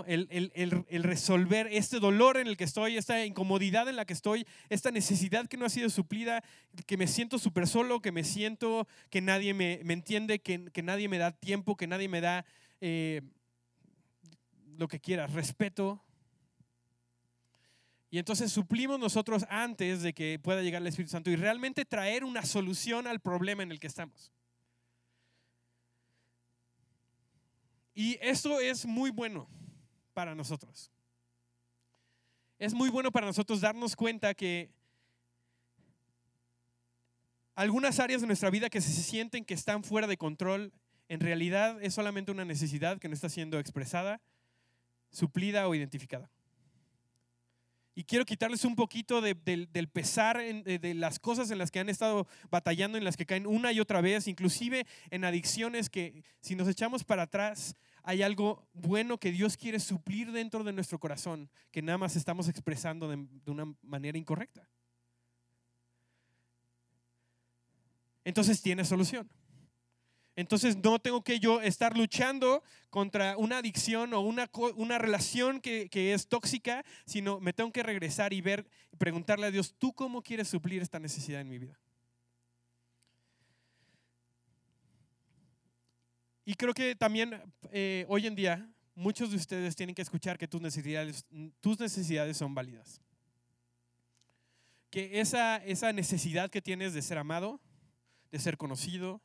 [0.08, 4.92] El, resolver este dolor en el que estoy, esta incomodidad en la que estoy, esta
[4.92, 6.44] necesidad que no ha sido suplida,
[6.86, 11.18] que me siento súper solo, que me siento que nadie me, entiende, que, nadie me
[11.18, 12.46] da tiempo, que nadie me da
[12.82, 13.22] eh,
[14.78, 16.04] lo que quiera, respeto.
[18.12, 22.24] Y entonces suplimos nosotros antes de que pueda llegar el Espíritu Santo y realmente traer
[22.24, 24.32] una solución al problema en el que estamos.
[27.96, 29.50] Y esto es muy bueno
[30.20, 30.92] para nosotros.
[32.58, 34.70] Es muy bueno para nosotros darnos cuenta que
[37.56, 40.74] algunas áreas de nuestra vida que se sienten que están fuera de control,
[41.08, 44.20] en realidad es solamente una necesidad que no está siendo expresada,
[45.10, 46.30] suplida o identificada.
[48.00, 52.28] Y quiero quitarles un poquito del pesar de, las cosas en las que han estado
[52.50, 56.70] batallando, en las que caen una y otra vez, inclusive en adicciones que si nos
[56.70, 61.82] echamos para atrás, hay algo bueno que Dios quiere suplir dentro de nuestro corazón, que
[61.82, 64.66] nada más estamos expresando de, una manera incorrecta.
[68.24, 69.30] Entonces tiene solución.
[70.40, 75.90] Entonces no tengo que yo estar luchando contra una adicción o una, una relación que,
[75.90, 79.92] que, es tóxica, sino me tengo que regresar y ver y preguntarle a Dios, ¿tú
[79.92, 81.78] cómo quieres suplir esta necesidad en mi vida?
[86.46, 87.42] Y creo que también
[87.74, 91.26] eh, hoy en día muchos de ustedes tienen que escuchar que tus necesidades,
[91.60, 93.02] tus necesidades son válidas.
[94.90, 97.60] Que esa, esa necesidad que tienes de ser amado,
[98.32, 99.22] de ser conocido,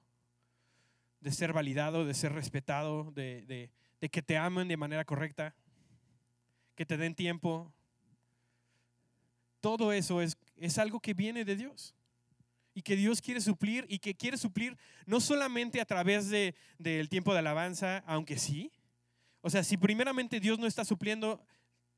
[1.24, 5.54] de ser validado, de ser respetado, de, de que te amen de manera correcta,
[6.74, 7.72] que te den tiempo,
[9.62, 11.94] todo eso es, es algo que viene de Dios
[12.74, 17.06] y que Dios quiere suplir y que quiere suplir no solamente a través del de,
[17.08, 18.70] tiempo de alabanza, aunque sí.
[19.40, 21.42] O sea, si primeramente Dios no está supliendo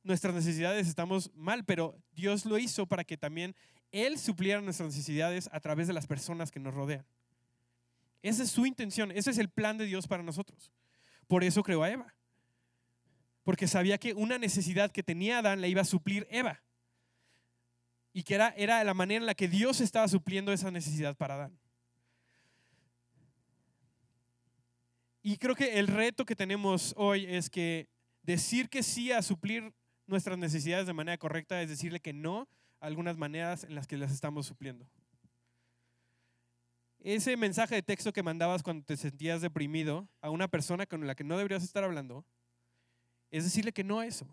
[0.04, 3.56] nuestras necesidades, estamos mal, pero Dios lo hizo para que también
[3.90, 7.04] Él supliera nuestras necesidades a través de las personas que nos rodean.
[8.26, 10.72] Esa es su intención, ese es el plan de Dios para nosotros.
[11.28, 12.12] Por eso creó a Eva.
[13.44, 16.60] Porque sabía que una necesidad que tenía Adán la iba a suplir Eva
[18.12, 21.34] y que era, era la manera en la que Dios estaba supliendo esa necesidad para
[21.34, 21.56] Adán.
[25.22, 27.88] Y creo que el reto que tenemos hoy es que
[28.22, 29.72] decir que sí a suplir
[30.08, 32.48] nuestras necesidades de manera correcta es decirle que no
[32.80, 34.88] a algunas maneras en las que las estamos supliendo.
[37.06, 41.14] Ese mensaje de texto que mandabas cuando te sentías deprimido a una persona con la
[41.14, 42.24] que no deberías estar hablando,
[43.30, 44.26] es decirle que no a eso.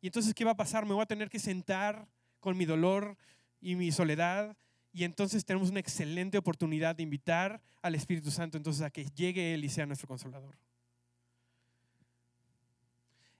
[0.00, 0.86] Y entonces, ¿qué va a pasar?
[0.86, 2.08] Me voy a tener que sentar
[2.40, 3.18] con mi dolor
[3.60, 4.56] y mi soledad.
[4.94, 9.52] Y entonces tenemos una excelente oportunidad de invitar al Espíritu Santo entonces a que llegue
[9.52, 10.56] Él y sea nuestro consolador.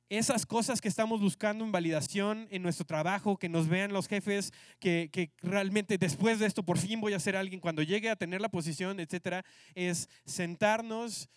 [0.08, 4.52] Esas cosas que estamos buscando en validación en nuestro trabajo, que nos vean los jefes,
[4.78, 8.40] que, realmente después de esto por fin voy a ser alguien cuando llegue a tener
[8.40, 11.28] la posición, etcétera, es sentarnos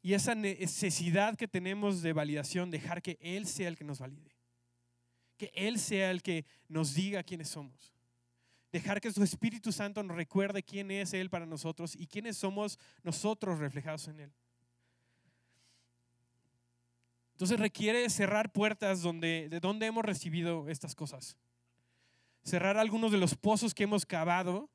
[0.00, 4.34] y esa necesidad que tenemos de validación, dejar que Él sea el que nos valide
[5.36, 7.92] que Él sea el que nos diga quiénes somos.
[8.72, 12.78] Dejar que su Espíritu Santo nos recuerde quién es Él para nosotros y quiénes somos
[13.02, 14.32] nosotros reflejados en Él.
[17.44, 21.36] Entonces requiere cerrar puertas donde, de donde hemos recibido estas cosas.
[22.42, 24.70] Cerrar algunos de los pozos que hemos cavado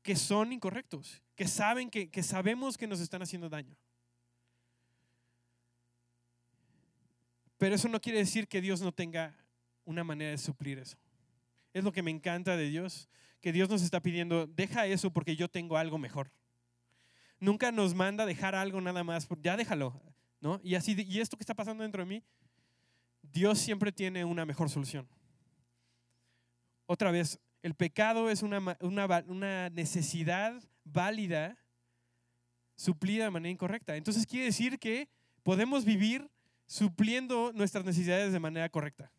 [0.00, 3.76] que son incorrectos, que saben que, que sabemos que nos están haciendo daño.
[7.58, 9.36] Pero eso no quiere decir que Dios no tenga
[9.84, 10.96] una manera de suplir eso.
[11.74, 13.10] Es lo que me encanta de Dios,
[13.42, 16.32] que Dios nos está pidiendo, deja eso porque yo tengo algo mejor.
[17.40, 20.00] Nunca nos manda dejar algo nada más, ya déjalo,
[20.40, 20.60] ¿no?
[20.62, 22.22] Y así, y esto que está pasando dentro de mí,
[23.22, 25.08] Dios siempre tiene una mejor solución.
[26.86, 31.56] Otra vez, el pecado es una, una, una necesidad válida
[32.76, 33.96] suplida de manera incorrecta.
[33.96, 35.08] Entonces quiere decir que
[35.42, 36.30] podemos vivir
[36.66, 39.10] supliendo nuestras necesidades de manera correcta.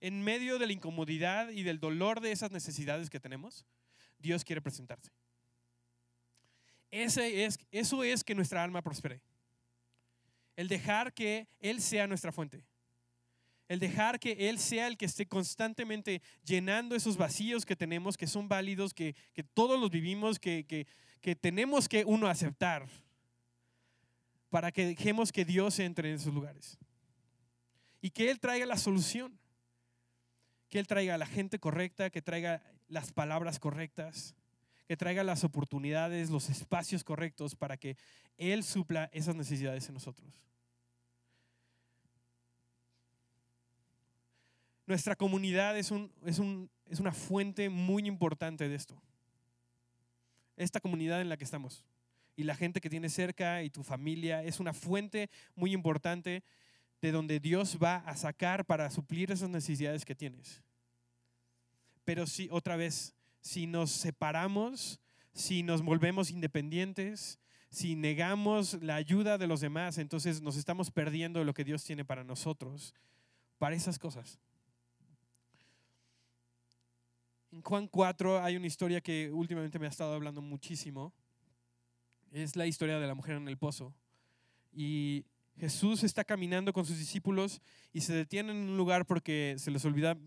[0.00, 3.66] en medio de la incomodidad y del dolor de esas necesidades que tenemos,
[4.18, 5.10] Dios quiere presentarse.
[6.90, 9.20] Eso es que nuestra alma prospere.
[10.56, 12.64] El dejar que Él sea nuestra fuente.
[13.68, 18.26] El dejar que Él sea el que esté constantemente llenando esos vacíos que tenemos, que
[18.26, 19.14] son válidos, que,
[19.54, 20.64] todos los vivimos, que,
[21.20, 22.88] que tenemos que uno aceptar
[24.48, 26.78] para que dejemos que Dios entre en esos lugares.
[28.00, 29.38] Y que Él traiga la solución
[30.68, 34.34] que Él traiga a la gente correcta, que traiga las palabras correctas,
[34.88, 37.98] que traiga las oportunidades, los espacios correctos para que
[38.38, 40.26] Él supla esas necesidades en nosotros.
[44.86, 48.98] Nuestra comunidad es, un, es, un, es una fuente muy importante de esto.
[50.56, 51.84] Esta comunidad en la que estamos
[52.34, 56.42] y la gente que tienes cerca y tu familia es una fuente muy importante
[57.02, 60.62] de donde Dios va a sacar para suplir esas necesidades que tienes.
[62.04, 63.14] Pero si otra vez,
[63.48, 65.00] si nos separamos,
[65.32, 67.38] si nos volvemos independientes,
[67.70, 72.04] si negamos la ayuda de los demás, entonces nos estamos perdiendo lo que Dios tiene
[72.04, 72.94] para nosotros,
[73.56, 74.38] para esas cosas.
[77.50, 81.14] En Juan 4 hay una historia que últimamente me ha estado hablando muchísimo.
[82.30, 83.94] Es la historia de la mujer en el pozo.
[84.74, 85.24] Y
[85.56, 87.62] Jesús está caminando con sus discípulos
[87.94, 90.18] y se detiene en un lugar porque se les olvida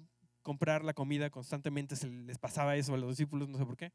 [0.42, 3.92] comprar la comida constantemente, se les pasaba eso a los discípulos, no sé por qué.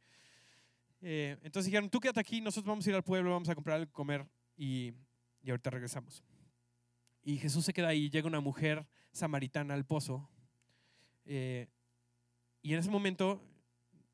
[1.02, 3.76] Eh, entonces dijeron, tú quédate aquí, nosotros vamos a ir al pueblo, vamos a comprar
[3.76, 4.92] algo comer y,
[5.42, 6.22] y ahorita regresamos.
[7.22, 10.28] Y Jesús se queda ahí, llega una mujer samaritana al pozo.
[11.24, 11.66] Eh,
[12.62, 13.42] y en ese momento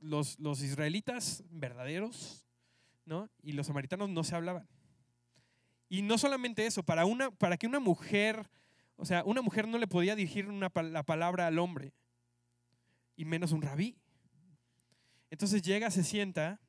[0.01, 2.47] los, los israelitas verdaderos
[3.05, 3.31] ¿no?
[3.43, 4.69] y los samaritanos no se hablaban.
[5.89, 8.49] Y no solamente eso, para, una, para que una mujer,
[8.97, 11.93] o sea, una mujer no le podía dirigir una, la palabra al hombre,
[13.17, 13.97] y menos un rabí.
[15.31, 16.61] Entonces llega, se sienta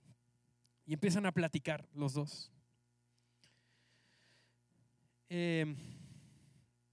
[0.86, 2.52] y empiezan a platicar los dos.
[5.30, 5.76] Em,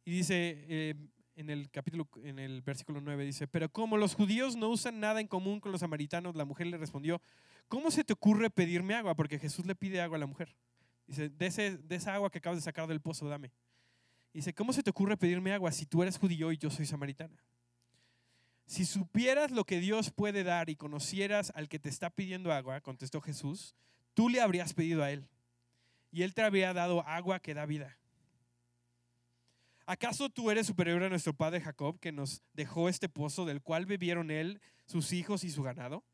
[0.04, 0.94] y dice eh,
[1.36, 5.20] en el capítulo, en el versículo 9, dice, pero como los judíos no usan nada
[5.20, 7.20] en común con los samaritanos, la mujer le respondió,
[7.68, 9.14] ¿cómo se te ocurre pedirme agua?
[9.14, 10.54] Porque Jesús le pide agua a la mujer.
[11.06, 13.52] Dice, de, esa agua que acabas de sacar del pozo, dame.
[14.32, 17.42] Dice, ¿cómo se te ocurre pedirme agua si tú eres judío y yo soy samaritana?
[18.70, 22.80] Si supieras lo que Dios puede dar y conocieras al que te está pidiendo agua,
[22.80, 23.74] contestó Jesús,
[24.14, 25.28] tú le habrías pedido a él
[26.12, 27.98] y él te habría dado agua que da vida.
[29.86, 33.86] ¿Acaso tú eres superior a nuestro padre Jacob que nos dejó este pozo del cual
[33.86, 36.04] bebieron él, sus hijos y su ganado?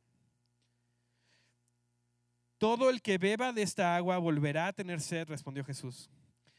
[2.57, 6.09] Todo el que beba de esta agua volverá a tener sed, respondió Jesús.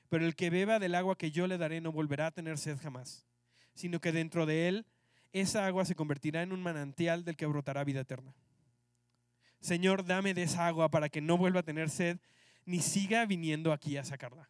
[0.10, 2.78] Pero el que beba del agua que yo le daré no volverá a tener sed
[2.80, 3.26] jamás,
[3.74, 4.86] sino que dentro de él
[5.34, 8.34] esa agua se convertirá en un manantial del que brotará vida eterna.
[9.59, 12.19] Señor, dame de esa agua para que no vuelva a tener sed
[12.65, 14.49] ni siga viniendo aquí a sacarla.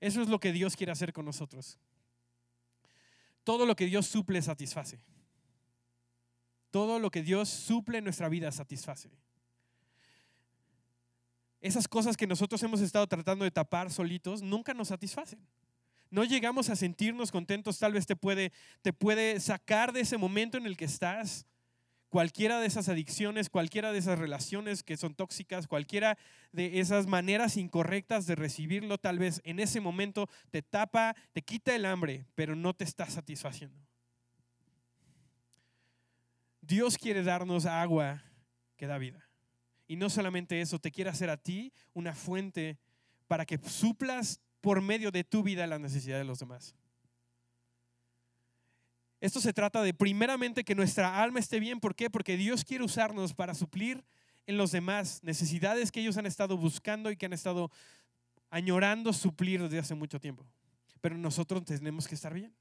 [0.00, 1.78] Eso es lo que Dios quiere hacer con nosotros.
[3.44, 5.00] Todo lo que Dios suple satisface.
[6.70, 9.10] Todo lo que Dios suple en nuestra vida satisface.
[11.60, 15.38] Esas cosas que nosotros hemos estado tratando de tapar solitos nunca nos satisfacen
[16.12, 18.52] no llegamos a sentirnos contentos, tal vez te puede,
[18.82, 21.46] te puede sacar de ese momento en el que estás.
[22.10, 26.18] Cualquiera de esas adicciones, cualquiera de esas relaciones que son tóxicas, cualquiera
[26.52, 31.74] de esas maneras incorrectas de recibirlo, tal vez en ese momento te tapa, te quita
[31.74, 33.80] el hambre, pero no te está satisfaciendo.
[36.60, 38.22] Dios quiere darnos agua
[38.76, 39.26] que da vida.
[39.88, 42.78] Y no solamente eso, te quiere hacer a ti una fuente
[43.28, 46.74] para que suplas por medio de tu vida la necesidad de los demás.
[49.20, 51.80] Esto se trata de primeramente que nuestra alma esté bien.
[51.80, 52.08] ¿Por qué?
[52.08, 54.02] Porque Dios quiere usarnos para suplir
[54.46, 57.70] en los demás necesidades que ellos han estado buscando y que han estado
[58.50, 60.46] añorando suplir desde hace mucho tiempo.
[61.00, 62.54] Pero nosotros tenemos que estar bien.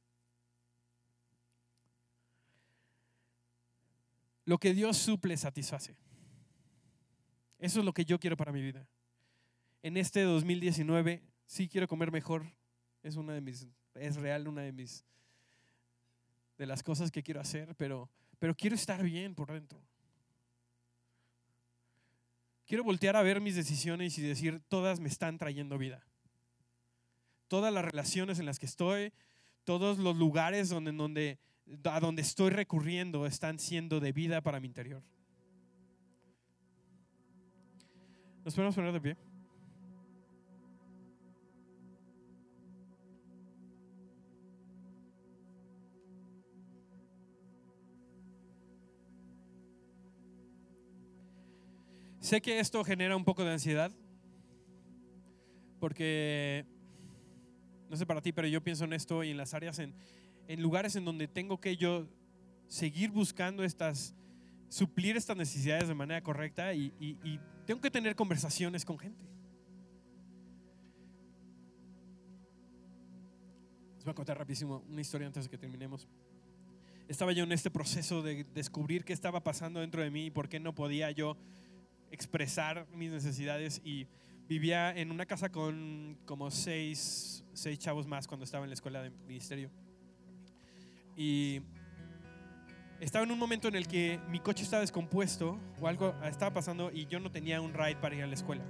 [4.45, 5.95] Lo que Dios suple satisface.
[7.59, 8.87] Eso es lo que yo quiero para mi vida.
[9.83, 12.45] En este 2019 sí quiero comer mejor.
[13.03, 15.03] Es una de mis, es real una de mis,
[16.57, 19.81] de las cosas que quiero hacer, pero, pero quiero estar bien por dentro.
[22.65, 26.05] Quiero voltear a ver mis decisiones y decir, todas me están trayendo vida.
[27.49, 29.11] Todas las relaciones en las que estoy,
[29.65, 31.37] todos los lugares donde, donde,
[31.83, 35.03] a donde estoy recurriendo están siendo de vida para mi interior.
[38.45, 39.30] ¿Nos podemos poner de pie?
[52.31, 53.91] Sé que esto genera un poco de ansiedad,
[55.81, 56.65] porque,
[57.89, 59.93] no sé para ti, pero yo pienso en esto y en las áreas, en,
[60.61, 62.07] lugares en donde tengo que yo
[62.69, 64.15] seguir buscando estas,
[64.69, 69.25] suplir estas necesidades de manera correcta y, y tengo que tener conversaciones con gente.
[73.95, 76.07] Les voy a contar rapidísimo una historia antes de que terminemos.
[77.09, 80.47] Estaba yo en este proceso de descubrir qué estaba pasando dentro de mí y por
[80.47, 81.35] qué no podía yo
[82.11, 84.07] expresar mis necesidades y
[84.47, 89.01] vivía en una casa con como seis, seis chavos más cuando estaba en la escuela
[89.01, 89.71] de ministerio.
[91.15, 91.61] Y
[92.99, 96.91] estaba en un momento en el que mi coche estaba descompuesto o algo estaba pasando
[96.91, 98.63] y yo no tenía un ride para ir a la escuela.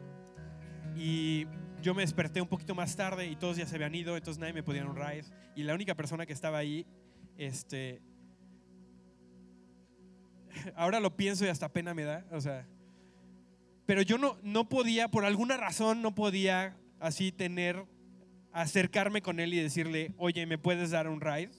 [0.96, 1.48] Y
[1.82, 4.54] yo me desperté un poquito más tarde y todos ya se habían ido, entonces nadie
[4.54, 5.26] me podía un ride.
[5.56, 6.86] Y la única persona que estaba ahí,
[7.38, 8.02] este,
[10.76, 12.68] ahora lo pienso y hasta pena me da, o sea,
[13.92, 17.84] pero yo no, no podía, por alguna razón, no podía así tener,
[18.54, 21.52] acercarme con él y decirle, oye, ¿me puedes dar un ride?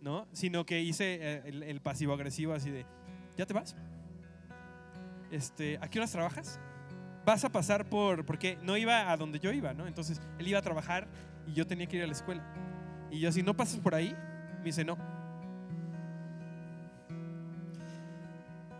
[0.00, 0.26] ¿No?
[0.32, 2.84] Sino que hice eh, el, pasivo agresivo así de,
[3.36, 3.76] ¿ya te vas?
[5.30, 6.58] Este, ¿A qué horas trabajas?
[7.24, 9.86] Vas a pasar por, porque no iba a donde yo iba, ¿no?
[9.86, 11.06] Entonces él iba a trabajar
[11.46, 12.44] y yo tenía que ir a la escuela.
[13.08, 14.16] Y yo, si no pasas por ahí,
[14.58, 14.98] me dice, no.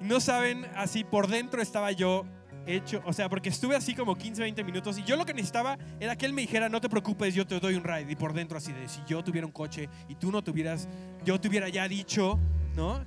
[0.01, 2.27] No saben, así por dentro estaba yo
[2.67, 5.79] hecho, o sea, porque estuve así como 15, 20 minutos y yo lo que necesitaba
[6.01, 8.11] era que él me dijera, no te preocupes, yo te doy un ride.
[8.11, 10.89] Y por dentro así de, si yo tuviera un coche y tú no tuvieras,
[11.25, 12.39] yo te hubiera ya dicho,
[12.77, 13.05] ¿no?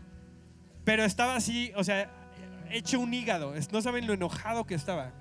[0.83, 2.11] Pero estaba así, o sea,
[2.69, 5.11] hecho un hígado, no saben lo enojado que estaba.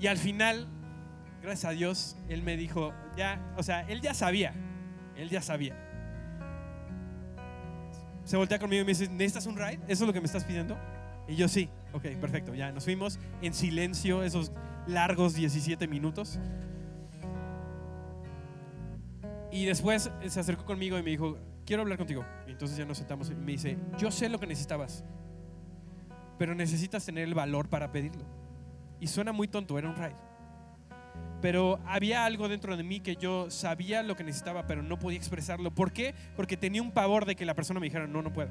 [0.00, 0.66] Y al final,
[1.42, 4.54] gracias a Dios, él me dijo, ya, o sea, él ya sabía,
[5.16, 5.76] él ya sabía.
[8.24, 9.80] Se voltea conmigo y me dice, ¿necesitas un ride?
[9.88, 10.78] ¿Eso es lo que me estás pidiendo?
[11.28, 14.52] Y yo sí, ok, perfecto, ya nos fuimos en silencio esos
[14.86, 16.38] largos 17 minutos.
[19.52, 21.36] Y después se acercó conmigo y me dijo,
[21.66, 22.24] quiero hablar contigo.
[22.46, 25.04] Y entonces ya nos sentamos y me dice, yo sé lo que necesitabas,
[26.38, 28.24] pero necesitas tener el valor para pedirlo.
[29.00, 30.16] Y suena muy tonto, era un ride.
[31.40, 35.18] pero había algo dentro de mí que yo sabía lo que necesitaba, pero no podía
[35.18, 35.74] expresarlo.
[35.74, 36.14] ¿Por qué?
[36.36, 38.50] Porque tenía un pavor de que la persona me dijera, no, no puedo.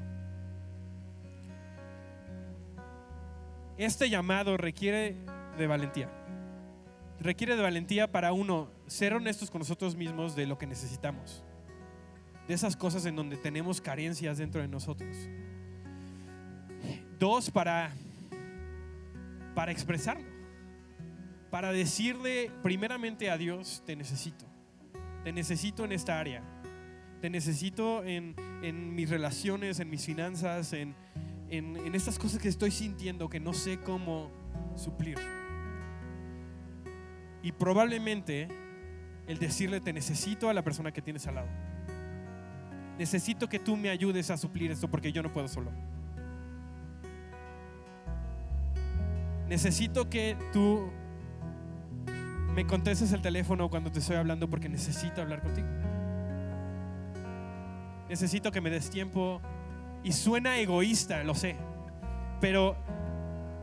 [3.80, 5.16] Este llamado requiere
[5.56, 6.10] de valentía.
[7.18, 11.42] Requiere de valentía para uno ser honestos con nosotros mismos de lo que necesitamos.
[12.46, 15.16] De esas cosas en donde tenemos carencias dentro de nosotros.
[17.18, 17.90] Dos, para,
[19.54, 20.30] para expresarlo
[21.50, 24.44] para decirle primeramente a Dios, te necesito,
[25.24, 26.42] te necesito en esta área,
[27.20, 28.34] te necesito en,
[28.94, 30.94] mis relaciones, en mis finanzas, en,
[31.50, 34.30] en estas cosas que estoy sintiendo que no sé cómo
[34.76, 35.18] suplir.
[37.42, 38.48] Y probablemente
[39.26, 41.48] el decirle te necesito a la persona que tienes al lado.
[42.98, 45.70] Necesito que tú me ayudes a suplir esto porque yo no puedo solo.
[49.48, 50.90] Necesito que tú
[52.54, 55.68] me contestes el teléfono cuando te estoy hablando porque necesito hablar contigo.
[58.08, 59.40] Necesito que me des tiempo.
[60.02, 61.56] Y suena egoísta, lo sé.
[62.40, 62.76] Pero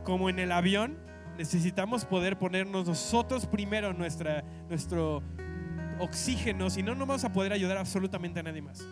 [0.04, 0.98] como en el avión,
[1.38, 5.24] necesitamos poder ponernos nosotros primero nuestra, nuestro
[6.00, 8.86] oxígeno, si no, no vamos a poder ayudar absolutamente a nadie más.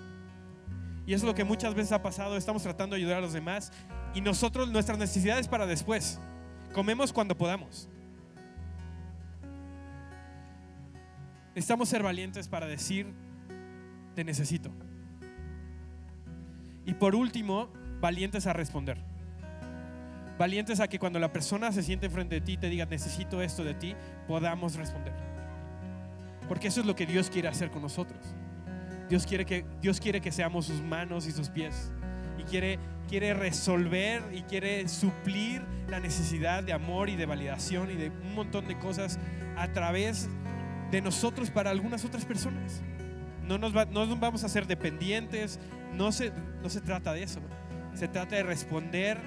[1.07, 3.71] Y es lo que muchas veces ha pasado, estamos tratando de ayudar a los demás
[4.15, 6.19] y nosotros nuestras necesidades para después.
[6.73, 7.87] Comemos cuando podamos.
[11.49, 13.13] Necesitamos ser valientes para decir,
[14.15, 14.71] te necesito.
[16.85, 17.69] Y por último,
[17.99, 18.97] valientes a responder.
[20.37, 23.41] Valientes a que cuando la persona se siente frente a ti y te diga, necesito
[23.41, 23.95] esto de ti,
[24.27, 25.13] podamos responder.
[26.47, 28.19] Porque eso es lo que Dios quiere hacer con nosotros.
[29.09, 31.91] Dios quiere que, Dios quiere que seamos sus manos y sus pies.
[32.37, 37.95] Y quiere, quiere resolver y quiere suplir la necesidad de amor y de validación y
[37.95, 39.19] de un montón de cosas
[39.57, 40.29] a través
[40.91, 42.81] de nosotros para algunas otras personas.
[43.47, 45.59] No nos, no vamos a ser dependientes,
[45.95, 46.31] no se,
[46.61, 47.39] no se trata de eso.
[47.93, 49.17] Se trata de responder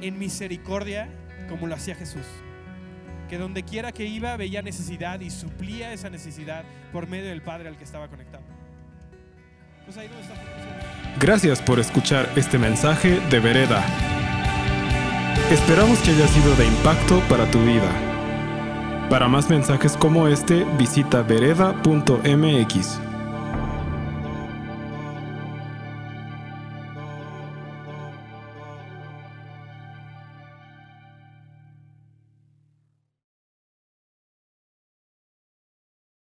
[0.00, 1.08] en misericordia
[1.48, 2.26] como lo hacía Jesús.
[3.28, 7.68] Que donde quiera que iba veía necesidad y suplía esa necesidad por medio del Padre
[7.68, 8.44] al que estaba conectado.
[9.84, 9.98] Pues
[11.18, 13.82] Gracias por escuchar este mensaje de Vereda.
[15.50, 17.90] Esperamos que haya sido de impacto para tu vida.
[19.08, 23.07] Para más mensajes como este, visita vereda.mx.